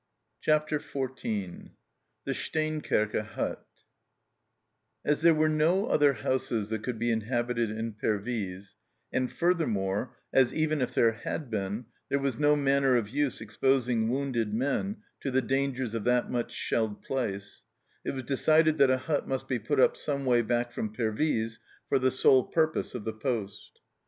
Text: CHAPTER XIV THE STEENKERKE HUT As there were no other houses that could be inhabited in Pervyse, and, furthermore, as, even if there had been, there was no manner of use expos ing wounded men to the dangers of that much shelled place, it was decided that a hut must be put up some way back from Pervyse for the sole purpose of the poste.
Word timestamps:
CHAPTER 0.41 0.79
XIV 0.79 1.73
THE 2.25 2.33
STEENKERKE 2.33 3.23
HUT 3.35 3.63
As 5.05 5.21
there 5.21 5.35
were 5.35 5.47
no 5.47 5.85
other 5.89 6.13
houses 6.13 6.69
that 6.69 6.81
could 6.81 6.97
be 6.97 7.11
inhabited 7.11 7.69
in 7.69 7.93
Pervyse, 7.93 8.73
and, 9.13 9.31
furthermore, 9.31 10.17
as, 10.33 10.55
even 10.55 10.81
if 10.81 10.95
there 10.95 11.11
had 11.11 11.51
been, 11.51 11.85
there 12.09 12.17
was 12.17 12.39
no 12.39 12.55
manner 12.55 12.95
of 12.95 13.09
use 13.09 13.41
expos 13.41 13.87
ing 13.87 14.09
wounded 14.09 14.55
men 14.55 15.03
to 15.19 15.29
the 15.29 15.39
dangers 15.39 15.93
of 15.93 16.03
that 16.05 16.31
much 16.31 16.51
shelled 16.51 17.03
place, 17.03 17.63
it 18.03 18.09
was 18.15 18.23
decided 18.23 18.79
that 18.79 18.89
a 18.89 18.97
hut 18.97 19.27
must 19.27 19.47
be 19.47 19.59
put 19.59 19.79
up 19.79 19.95
some 19.95 20.25
way 20.25 20.41
back 20.41 20.71
from 20.71 20.91
Pervyse 20.91 21.59
for 21.89 21.99
the 21.99 22.09
sole 22.09 22.43
purpose 22.45 22.95
of 22.95 23.03
the 23.03 23.13
poste. 23.13 23.79